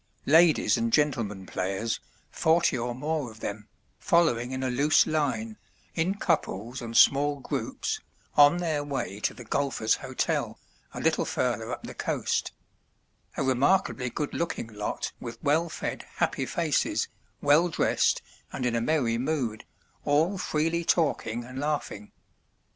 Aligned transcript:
Ladies 0.25 0.77
and 0.79 0.91
gentlemen 0.91 1.45
players, 1.45 1.99
forty 2.31 2.75
or 2.75 2.95
more 2.95 3.29
of 3.29 3.39
them, 3.39 3.67
following 3.99 4.49
in 4.51 4.63
a 4.63 4.71
loose 4.71 5.05
line, 5.05 5.57
in 5.93 6.15
couples 6.15 6.81
and 6.81 6.97
small 6.97 7.39
groups, 7.39 7.99
on 8.35 8.57
their 8.57 8.83
way 8.83 9.19
to 9.19 9.35
the 9.35 9.43
Golfers' 9.43 9.97
Hotel, 9.97 10.57
a 10.95 10.99
little 10.99 11.23
further 11.23 11.71
up 11.71 11.83
the 11.83 11.93
coast; 11.93 12.51
a 13.37 13.43
remarkably 13.43 14.09
good 14.09 14.33
looking 14.33 14.73
lot 14.73 15.11
with 15.19 15.37
well 15.43 15.69
fed 15.69 16.07
happy 16.15 16.47
faces, 16.47 17.07
well 17.39 17.69
dressed 17.69 18.23
and 18.51 18.65
in 18.65 18.73
a 18.75 18.81
merry 18.81 19.19
mood, 19.19 19.65
all 20.03 20.39
freely 20.39 20.83
talking 20.83 21.43
and 21.43 21.59
laughing. 21.59 22.11